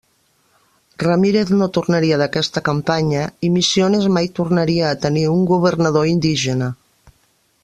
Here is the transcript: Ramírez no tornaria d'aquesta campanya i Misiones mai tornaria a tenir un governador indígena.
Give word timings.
Ramírez 1.03 1.51
no 1.59 1.67
tornaria 1.77 2.17
d'aquesta 2.21 2.65
campanya 2.71 3.27
i 3.49 3.53
Misiones 3.59 4.11
mai 4.17 4.33
tornaria 4.41 4.89
a 4.95 4.99
tenir 5.07 5.27
un 5.39 5.49
governador 5.55 6.13
indígena. 6.15 6.77